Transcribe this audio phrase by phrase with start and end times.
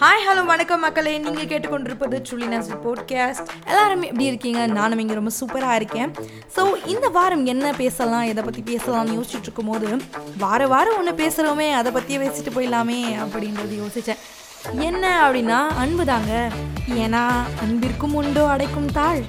[0.00, 1.12] Hi hello வணக்கம் மக்களே.
[1.18, 4.66] நீங்கள் கேட்டுக்கொண்டிருப்பது சுலினாஸ் போட்காஸ்ட் எல்லாருமே எப்படி இருக்கீங்க?
[4.66, 6.10] நானும் இங்கே ரொம்ப சூப்பராக இருக்கேன்.
[6.56, 8.26] ஸோ இந்த வாரம் என்ன பேசலாம்?
[8.32, 9.88] எதை பற்றி பேசலாம்னு யோசிச்சுட்டு இருக்கும்போது
[10.38, 14.22] வார வாரம் ஒன்று பேசுகிறோமே அதை பற்றியே பேசிட்டு போயிடலாமே அப்படின்றது யோசித்தேன்
[14.88, 16.50] என்ன அப்படின்னா அன்பு தாங்க.
[17.04, 17.24] ஏன்னா
[17.64, 19.22] அன்பிற்கும் உண்டோ அடைக்கும் தாள்.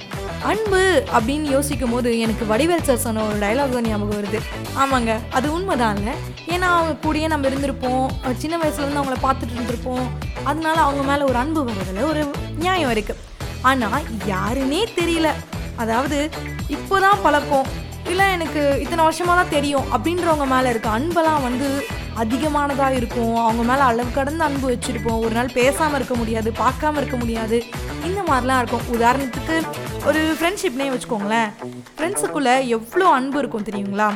[0.43, 4.39] அன்பு அப்படின்னு யோசிக்கும் போது எனக்கு வடிவேல் சார் சொன்ன ஒரு டைலாக் தான் ஞாபகம் வருது.
[4.81, 6.11] ஆமாங்க அது உண்மைதான்ல
[6.47, 8.35] ஏன்னா அவங்க கூடயே நம்ம இருந்திருப்போம்.
[8.38, 10.05] சின்ன வயசுலேருந்து அவங்கள பார்த்துட்டு இருந்திருப்போம்.
[10.43, 12.23] அதனால அவங்க மேலே ஒரு அன்பு வருதுல ஒரு
[12.57, 13.23] நியாயம் இருக்குது
[13.62, 15.29] ஆனால் யாருன்னே தெரியல.
[15.76, 16.29] அதாவது
[16.70, 17.67] இப்போதான் பழக்கம்.
[18.12, 19.88] இல்லை எனக்கு இத்தனை வருஷமாக தான் தெரியும்.
[19.95, 21.85] அப்படின்றவங்க மேலே இருக்க அன்பெல்லாம் வந்து
[22.21, 23.35] அதிகமானதாக இருக்கும்.
[23.35, 25.20] அவங்க மேலே அளவு கடந்த அன்பு வச்சுருப்போம்.
[25.20, 27.63] ஒரு நாள் பேசாமல் இருக்க முடியாது பார்க்காம இருக்க முடியாது.
[28.05, 28.88] இந்த மாதிரிலாம் இருக்கும்.
[28.95, 29.55] உதாரணத்துக்கு
[30.07, 31.49] ஒரு ஃப்ரெண்ட்ஷிப்னே வச்சுக்கோங்களேன்.
[31.95, 34.07] ஃப்ரெண்ட்ஸுக்குள்ளே எவ்வளோ அன்பு இருக்கும் தெரியுங்களா?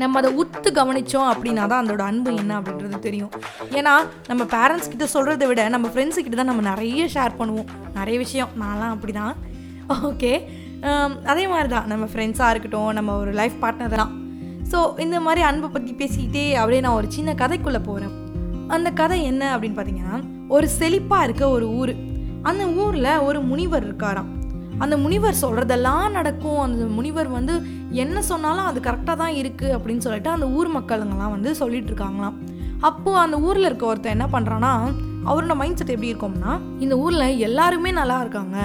[0.00, 3.32] நம்ம அதை உத்து கவனித்தோம் அப்படின்னா தான் அதோட அன்பு என்ன அப்படின்றது தெரியும்.
[3.78, 3.94] ஏன்னா
[4.30, 7.70] நம்ம பேரண்ட்ஸ் கிட்ட சொல்கிறத விட நம்ம ஃப்ரெண்ட்ஸு கிட்ட தான் நம்ம நிறைய ஷேர் பண்ணுவோம்.
[7.98, 8.52] நிறைய விஷயம்.
[8.62, 9.34] நான்லாம் அப்படி தான்
[10.10, 10.32] ஓகே
[11.32, 14.12] அதே மாதிரி தான் நம்ம ஃப்ரெண்ட்ஸாக இருக்கட்டும் நம்ம ஒரு லைஃப் பார்ட்னர் தான்.
[14.72, 18.14] ஸோ இந்த மாதிரி அன்பை பற்றி பேசிக்கிட்டே அப்படியே நான் ஒரு சின்ன கதைக்குள்ளே போகிறேன்
[18.76, 20.16] அந்த கதை என்ன அப்படின்னு பார்த்தீங்கன்னா
[20.56, 21.94] ஒரு செழிப்பாக இருக்க ஒரு ஊர்.
[22.50, 24.30] அந்த ஊரில் ஒரு முனிவர் இருக்காராம்.
[24.84, 26.60] அந்த முனிவர் சொல்கிறதெல்லாம் நடக்கும்.
[26.64, 27.54] அந்த முனிவர் வந்து
[28.02, 32.36] என்ன சொன்னாலும் அது கரெக்டாக தான் இருக்குது அப்படின்னு சொல்லிட்டு அந்த ஊர் மக்களுங்கெல்லாம் வந்து சொல்லிட்டு இருக்காங்களாம்.
[32.88, 34.72] அப்போது அந்த ஊரில் இருக்க ஒருத்தர் என்ன பண்ணுறான்னா
[35.30, 36.52] அவரோட மைண்ட் செட் எப்படி இருக்கும்னா
[36.84, 38.58] இந்த ஊரில் எல்லாருமே நல்லா இருக்காங்க.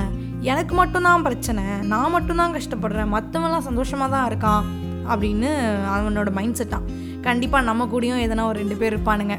[0.52, 4.66] எனக்கு மட்டும்தான் பிரச்சனை நான் மட்டும்தான் கஷ்டப்படுறேன் மற்றவெல்லாம் சந்தோஷமாக தான் இருக்கான்
[5.12, 5.50] அப்படின்னு
[5.94, 6.88] அவனோட மைண்ட் செட்டான்
[7.28, 9.38] கண்டிப்பாக நம்ம கூடயும் எதனா ஒரு ரெண்டு பேர் இருப்பானுங்க.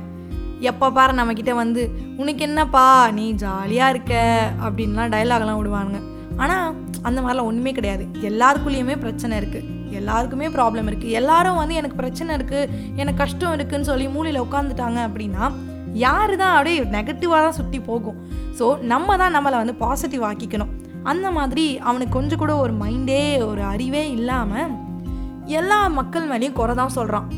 [0.70, 1.82] எப்போ பாரு நம்மக்கிட்ட வந்து
[2.22, 2.84] உனக்கு என்னப்பா
[3.18, 4.14] நீ ஜாலியாக இருக்க
[4.66, 6.00] அப்படின்லாம் டைலாக்லாம் விடுவானுங்க.
[6.42, 6.74] ஆனால்
[7.08, 8.04] அந்த மாதிரிலாம் ஒன்றுமே கிடையாது.
[8.30, 12.68] எல்லாருக்குள்ளேயுமே பிரச்சனை இருக்குது எல்லாருக்குமே ப்ராப்ளம் இருக்குது எல்லாரும் வந்து எனக்கு பிரச்சனை இருக்குது
[13.00, 15.44] எனக்கு கஷ்டம் இருக்குதுன்னு சொல்லி மூலையில் உட்காந்துட்டாங்க அப்படின்னா
[16.04, 18.18] யார் தான் அப்படியே நெகட்டிவாக தான் சுற்றி போகும்.
[18.58, 20.72] ஸோ நம்ம தான் நம்மளை வந்து பாசிட்டிவ் ஆக்கிக்கணும்.
[21.10, 24.72] அந்த மாதிரி அவனுக்கு கொஞ்சம் கூட ஒரு மைண்டே ஒரு அறிவே இல்லாமல்
[25.58, 27.28] எல்லா மக்கள் மேலேயும் குறை தான் சொல்கிறான்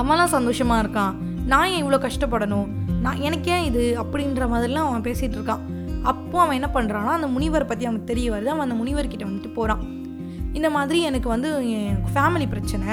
[0.00, 1.14] அவன்லாம் சந்தோஷமாக இருக்கான்.
[1.52, 2.68] நான் ஏன் இவ்வளோ கஷ்டப்படணும்?
[3.04, 3.84] நான் எனக்கு ஏன் இது?
[4.02, 5.64] அப்படின்ற மாதிரிலாம் அவன் பேசிகிட்டு இருக்கான்.
[6.10, 8.50] அப்போ அவன் என்ன பண்ணுறான்னா அந்த முனிவரை பற்றி அவனுக்கு தெரிய வருது.
[8.54, 9.82] அவன் அந்த முனிவர்கிட்ட வந்துட்டு போகிறான்
[10.58, 12.90] இந்த மாதிரி எனக்கு வந்து என் ஃபேமிலி பிரச்சனை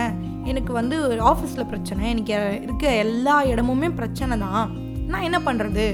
[0.52, 0.96] எனக்கு வந்து
[1.32, 2.34] ஆஃபீஸில் பிரச்சனை எனக்கு
[2.66, 4.70] இருக்க எல்லா இடமுமே பிரச்சனை தான்.
[5.12, 5.86] நான் என்ன பண்ணுறது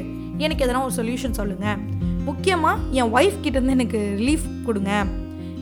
[0.46, 1.82] எனக்கு எதனா ஒரு சொல்யூஷன் சொல்லுங்கள்
[2.28, 4.92] முக்கியமாக என் ஒய்ஃப் கிட்டேருந்து எனக்கு ரிலீஃப் கொடுங்க.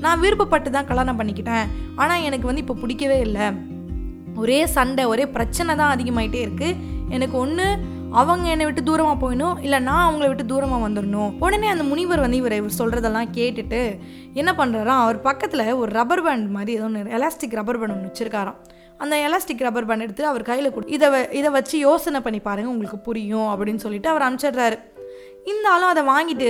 [0.04, 1.68] நான் விருப்பப்பட்டு தான் கல்யாணம் பண்ணிக்கிட்டேன்.
[2.02, 3.48] ஆனால் எனக்கு வந்து இப்போ பிடிக்கவே இல்லை.
[4.42, 6.78] ஒரே சண்டை ஒரே பிரச்சனை தான் அதிகமாயிட்டே இருக்குது
[7.16, 7.68] எனக்கு ஒன்று
[8.12, 11.32] அவங்க என்னை விட்டு தூரமாக போயிடணும் இல்லை நான் அவங்கள விட்டு தூரமாக வந்துடணும்.
[11.40, 14.00] உடனே அந்த முனிவர் வந்து இவர் இவர் சொல்கிறதெல்லாம் கேட்டுட்டு
[14.34, 18.58] என்ன பண்ணுறாராம் அவர் பக்கத்தில் ஒரு ரப்பர் பேண்ட் மாதிரி ஏதோ ஒன்று எலாஸ்டிக் ரப்பர் பேண்ட் ஒன்று வச்சுருக்காராம்.
[18.98, 21.08] அந்த எலாஸ்டிக் ரப்பர் பேண்ட் எடுத்து அவர் கையில் கொடு இதை
[21.40, 24.78] இதை வச்சு யோசனை பண்ணி பாருங்கள் உங்களுக்கு புரியும் அப்படின்னு சொல்லிட்டு அவர் அனுப்பிச்சிடுறாரு.
[25.52, 26.50] இந்த ஆளும் அதை வாங்கிட்டு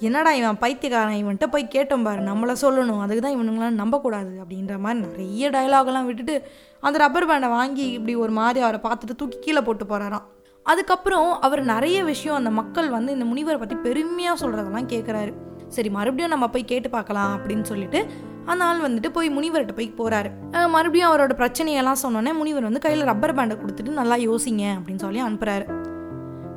[0.00, 5.00] என்னடா இவன் பைத்தியக்காரன் இவன்கிட்ட போய் கேட்டோம் பாரு நம்மளை சொல்லணும் அதுக்கு தான் இவனுங்களாம் நம்பக்கூடாது அப்படின்ற மாதிரி
[5.06, 6.34] நிறைய டயலாகெல்லாம் விட்டுட்டு
[6.82, 10.26] அந்த ரப்பர் பேண்டை வாங்கி இப்படி ஒரு மாதிரி அவரை பார்த்துட்டு தூக்கி கீழே போட்டு போகிறாராம்
[10.66, 15.32] அதுக்கப்புறம் அவர் நிறைய விஷயம் அந்த மக்கள் வந்து இந்த முனிவரை பற்றி பெருமையாக சொல்கிறதெல்லாம் கேட்குறாரு
[15.68, 18.06] சரி மறுபடியும் நம்ம போய் கேட்டு பார்க்கலாம் அப்படின்னு சொல்லிட்டு
[18.44, 20.30] அந்த ஆள் வந்துட்டு போய் முனிவர்கிட்ட போய் போகிறாரு
[20.68, 25.82] மறுபடியும் அவரோட பிரச்சனையெல்லாம் சொன்னோன்னே முனிவர் வந்து கையில் ரப்பர் பேண்டை கொடுத்துட்டு நல்லா யோசிங்க அப்படின்னு சொல்லி அனுப்புகிறாரு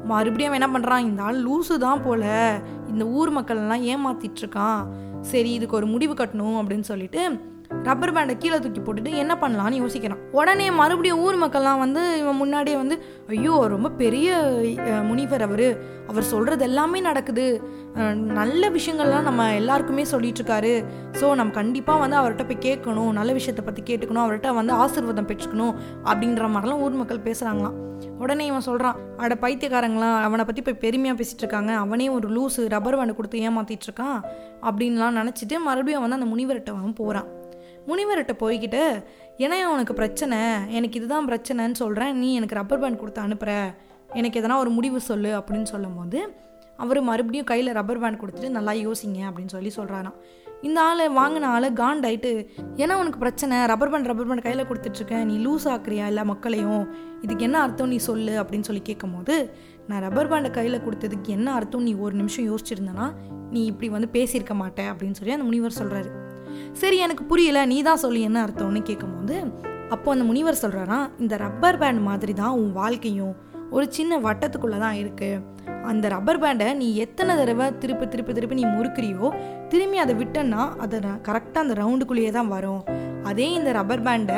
[0.03, 2.59] மறுபடியும் அவன் என்ன பண்ணுறான் இந்த ஆள் லூசு தான் போல.
[2.89, 4.87] இந்த ஊர் மக்கள் எல்லாம் ஏமாத்திட்டு இருக்கான்.
[5.21, 7.39] சரி இதுக்கு ஒரு முடிவு கட்டணும் அப்படின்னு சொல்லிட்டு
[7.87, 10.21] ரப்பர் பேண்டை கீழே தூக்கி போட்டுட்டு என்ன பண்ணலான்னு யோசிக்கிறான்.
[10.39, 12.95] உடனே மறுபடியும் ஊர் மக்கள்லாம் வந்து இவன் முன்னாடியே வந்து
[13.35, 14.37] ஐயோ ரொம்ப பெரிய
[15.09, 15.67] முனிவர் அவர்.
[16.09, 17.45] அவர் சொல்கிறது எல்லாமே நடக்குது.
[18.39, 20.73] நல்ல விஷயங்கள்லாம் நம்ம எல்லாருக்குமே சொல்லிட்டுருக்காரு
[21.19, 23.11] ஸோ நம்ம கண்டிப்பாக வந்து அவர்கிட்ட போய் கேட்கணும்.
[23.19, 24.23] நல்ல விஷயத்தை பற்றி கேட்டுக்கணும்.
[24.25, 25.73] அவர்கிட்ட வந்து ஆசிர்வாதம் பெற்றுக்கணும்.
[26.11, 27.77] அப்படின்ற மாதிரிலாம் ஊர் மக்கள் பேசுகிறாங்களாம்
[28.23, 31.71] உடனே இவன் சொல்கிறான் அட பைத்தியக்காரங்களாம் அவனை பற்றி போய் பெருமையாக பேசிகிட்டு இருக்காங்க.
[31.83, 34.19] அவனே ஒரு லூஸு ரப்பர் பேண்டை கொடுத்து ஏமாற்றிட்டு இருக்கான்.
[34.69, 37.27] அப்படின்லாம் நினச்சிட்டு மறுபடியும் வந்து அந்த முனிவர்கிட்ட அவன் போகிறான்
[37.87, 39.03] முனிவர்கிட்ட போய்கிட்டு
[39.37, 40.37] ஏன்னா உனக்கு பிரச்சனை?
[40.67, 43.73] எனக்கு இதுதான் பிரச்சனைன்னு சொல்கிறேன் நீ எனக்கு ரப்பர் பேண்ட் கொடுத்து அனுப்புகிற
[44.13, 46.35] எனக்கு எதனா ஒரு முடிவு சொல்லு அப்படின்னு சொல்லும் போது
[46.77, 50.13] அவர் மறுபடியும் கையில் ரப்பர் பேண்ட் கொடுத்துட்டு நல்லா யோசிங்க அப்படின்னு சொல்லி சொல்கிறாராம்
[50.61, 53.65] இந்த ஆள் வாங்கின ஆள் காண்டாயிட்டு ஏன்னா உனக்கு பிரச்சனை?
[53.65, 56.93] ரப்பர் பேண்ட் ரப்பர் பேண்ட் கையில் கொடுத்துட்ருக்கேன் நீ லூஸ் ஆக்குறியா எல்லா மக்களையும்?
[57.21, 59.55] இதுக்கு என்ன அர்த்தம் நீ சொல்லு அப்படின்னு சொல்லி கேட்கும் போது
[59.87, 61.83] நான் ரப்பர் பேண்டை கையில் கொடுத்ததுக்கு என்ன அர்த்தம்?
[61.83, 63.13] நீ ஒரு நிமிஷம் யோசிச்சிருந்தனா
[63.49, 66.26] நீ இப்படி வந்து பேசியிருக்க மாட்டேன் அப்படின்னு சொல்லி அந்த முனிவர் சொல்கிறாரு
[66.73, 69.37] சரி எனக்கு புரியல நீ தான் சொல்லி என்ன அர்த்தம்னு கேட்கும்போது
[69.89, 73.35] அப்போ அந்த முனிவர் சொல்கிறாராம் இந்த ரப்பர் பேண்ட் மாதிரி தான் உன் வாழ்க்கையும்
[73.71, 75.43] ஒரு சின்ன வட்டத்துக்குள்ளே தான் இருக்குது
[75.83, 79.27] அந்த ரப்பர் பேண்டை நீ எத்தனை தடவை திருப்பி திருப்பி திருப்பி நீ முறுக்கிறியோ
[79.69, 82.81] திரும்பி அதை விட்டன்னா அதை கரெக்டாக அந்த ரவுண்டுக்குள்ளேயே தான் வரும்.
[83.23, 84.37] அதே இந்த ரப்பர் பேண்டை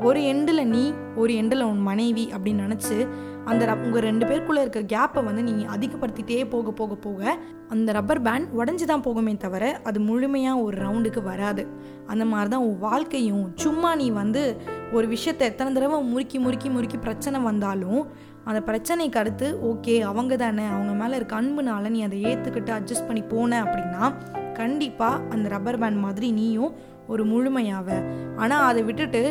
[0.00, 0.82] ஒரு எண்டில் நீ
[1.16, 2.96] ஒரு எண்டில் உன் மனைவி அப்படின்னு நினச்சி
[3.44, 7.38] அந்த உங்கள் ரெண்டு பேருக்குள்ளே இருக்கிற கேப்பை வந்து நீங்கள் அதிகப்படுத்திட்டே போக போக போக
[7.68, 11.66] அந்த ரப்பர் பேண்ட் உடஞ்சி தான் போகுமே தவிர அது முழுமையாக ஒரு ரவுண்டுக்கு வராது.
[12.06, 13.52] அந்த மாதிரி தான் உன் வாழ்க்கையும்.
[13.54, 14.56] சும்மா நீ வந்து
[14.92, 18.06] ஒரு விஷயத்தை எத்தனை தடவை முறுக்கி முறுக்கி முறுக்கி பிரச்சனை வந்தாலும்
[18.44, 23.22] அந்த பிரச்சனைக்கு அடுத்து ஓகே அவங்க தானே அவங்க மேலே இருக்க அன்புனால நீ அதை ஏற்றுக்கிட்டு அட்ஜஸ்ட் பண்ணி
[23.22, 24.12] போன அப்படின்னா
[24.60, 26.72] கண்டிப்பாக அந்த ரப்பர் பேண்ட் மாதிரி நீயும்
[27.12, 27.88] ஒரு முழுமையாவ.
[28.36, 29.22] ஆனால் அதை விட்டுட்டு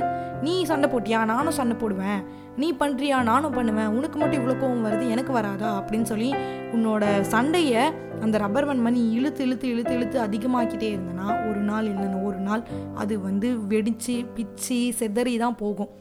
[0.41, 1.19] நீ சண்டை போட்டியா?
[1.31, 2.21] நானும் சண்டை போடுவேன்.
[2.61, 3.91] நீ பண்ணுறியா நானும் பண்ணுவேன்.
[3.97, 5.05] உனக்கு மட்டும் இவ்வளோ கோவம் வருது?
[5.15, 5.69] எனக்கு வராதா?
[5.79, 6.29] அப்படின்னு சொல்லி
[6.75, 7.03] உன்னோட
[7.33, 7.83] சண்டையை
[8.23, 12.63] அந்த ரப்பர் பேண்ட் மணி இழுத்து இழுத்து இழுத்து இழுத்து அதிகமாக்கிட்டே இருந்தனா ஒரு நாள் இல்லைன்னு ஒரு நாள்
[12.95, 15.91] அது வந்து வெடித்து பிச்சு செதறி தான் போகும்.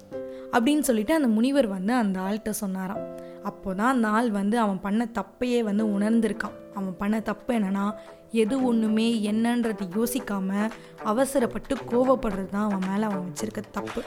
[0.52, 3.02] அப்படின்னு சொல்லிட்டு அந்த முனிவர் வந்து அந்த ஆள்கிட்ட சொன்னாராம்.
[3.44, 6.56] அப்போ தான் நாள் வந்து அவன் பண்ண தப்பையே வந்து உணர்ந்திருக்கான்.
[6.74, 7.92] அவன் பண்ண தப்பு என்னன்னா
[8.32, 10.70] எது ஒன்றுமே என்னன்றது யோசிக்காம
[11.04, 14.02] அவசரப்பட்டு கோவப்படுறது தான் அவன் மேலே அவன் வச்சிருக்க தப்பு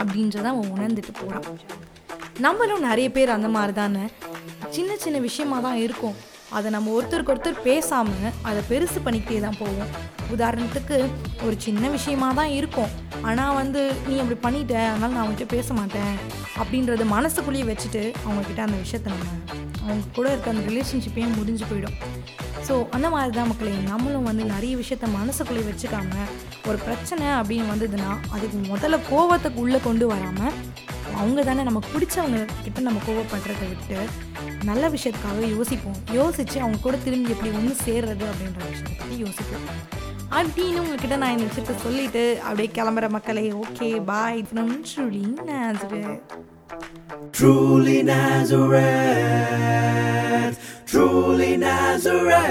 [0.00, 1.58] அப்படின்றத அவன் உணர்ந்துட்டு போகிறான்
[2.38, 4.04] நம்மளும் நிறைய பேர் அந்த மாதிரி தானே
[4.68, 6.14] சின்ன சின்ன விஷயமா தான் இருக்கும்.
[6.58, 9.92] அதை நம்ம ஒருத்தருக்கு ஒருத்தர் பேசாமல் அதை பெருசு பண்ணிக்கிட்டே தான் போவோம்.
[10.34, 10.98] உதாரணத்துக்கு
[11.46, 12.92] ஒரு சின்ன விஷயமா தான் இருக்கும்.
[13.28, 16.14] ஆனால் வந்து நீ அப்படி பண்ணிட்ட அதனால் நான் அவங்ககிட்ட பேச மாட்டேன்.
[16.62, 19.28] அப்படின்றத மனசுக்குள்ளேயே வச்சுட்டு அவங்கக்கிட்ட அந்த விஷயத்த நம்ம
[19.84, 21.96] அவங்க கூட இருக்க அந்த ரிலேஷன்ஷிப்பையும் முடிஞ்சு போயிடும்.
[22.66, 26.12] ஸோ அந்த மாதிரி தான் மக்களே நம்மளும் வந்து நிறைய விஷயத்த மனசுக்குள்ளேயே வச்சுக்காம
[26.68, 30.54] ஒரு பிரச்சனை அப்படின்னு வந்ததுன்னா அதுக்கு முதல்ல கோவத்துக்கு உள்ளே கொண்டு வராமல்
[31.22, 34.08] அவங்க தானே நமக்கு பிடிச்சவங்க கிட்ட நம்ம கோவப்படுறதை விட்டு
[34.64, 35.96] நல்ல விஷயத்துக்காக யோசிப்போம்.
[36.12, 39.66] யோசித்து அவங்க கூட திரும்பி எப்படி ஒன்று சேர்றது அப்படின்ற விஷயத்தை பற்றி யோசிப்போம்
[40.32, 46.22] அப்படின்னு உங்ககிட்ட நான் இந்த விஷயத்த சொல்லிட்டு அப்படியே கிளம்புற மக்களே okay bye from truly Nazareth
[47.32, 48.82] Truly Nazareth,
[50.86, 52.42] truly Nazareth.